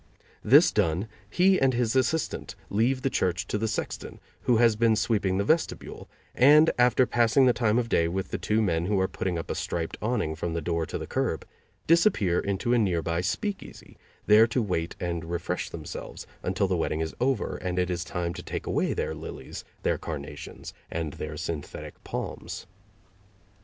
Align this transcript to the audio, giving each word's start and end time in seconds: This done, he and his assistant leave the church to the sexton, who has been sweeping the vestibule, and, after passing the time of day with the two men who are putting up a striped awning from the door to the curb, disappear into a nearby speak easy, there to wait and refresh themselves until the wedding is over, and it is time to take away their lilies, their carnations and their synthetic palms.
This 0.43 0.71
done, 0.71 1.07
he 1.29 1.59
and 1.61 1.75
his 1.75 1.95
assistant 1.95 2.55
leave 2.71 3.03
the 3.03 3.09
church 3.11 3.45
to 3.45 3.59
the 3.59 3.67
sexton, 3.67 4.19
who 4.45 4.57
has 4.57 4.75
been 4.75 4.95
sweeping 4.95 5.37
the 5.37 5.43
vestibule, 5.43 6.09
and, 6.33 6.71
after 6.79 7.05
passing 7.05 7.45
the 7.45 7.53
time 7.53 7.77
of 7.77 7.87
day 7.87 8.07
with 8.07 8.29
the 8.29 8.39
two 8.39 8.63
men 8.63 8.87
who 8.87 8.99
are 8.99 9.07
putting 9.07 9.37
up 9.37 9.51
a 9.51 9.53
striped 9.53 9.99
awning 10.01 10.33
from 10.33 10.55
the 10.55 10.59
door 10.59 10.87
to 10.87 10.97
the 10.97 11.05
curb, 11.05 11.45
disappear 11.85 12.39
into 12.39 12.73
a 12.73 12.79
nearby 12.79 13.21
speak 13.21 13.61
easy, 13.61 13.95
there 14.25 14.47
to 14.47 14.59
wait 14.59 14.95
and 14.99 15.23
refresh 15.23 15.69
themselves 15.69 16.25
until 16.41 16.67
the 16.67 16.75
wedding 16.77 17.01
is 17.01 17.13
over, 17.21 17.57
and 17.57 17.77
it 17.77 17.91
is 17.91 18.03
time 18.03 18.33
to 18.33 18.41
take 18.41 18.65
away 18.65 18.95
their 18.95 19.13
lilies, 19.13 19.63
their 19.83 19.99
carnations 19.99 20.73
and 20.89 21.13
their 21.13 21.37
synthetic 21.37 22.03
palms. 22.03 22.65